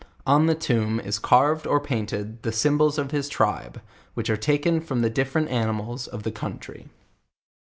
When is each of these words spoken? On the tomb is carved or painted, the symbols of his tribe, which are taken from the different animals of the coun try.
On 0.25 0.47
the 0.47 0.55
tomb 0.55 0.99
is 0.99 1.19
carved 1.19 1.67
or 1.67 1.79
painted, 1.79 2.41
the 2.41 2.51
symbols 2.51 2.97
of 2.97 3.11
his 3.11 3.29
tribe, 3.29 3.79
which 4.15 4.31
are 4.31 4.35
taken 4.35 4.81
from 4.81 5.01
the 5.01 5.11
different 5.11 5.49
animals 5.49 6.07
of 6.07 6.23
the 6.23 6.31
coun 6.31 6.57
try. 6.57 6.85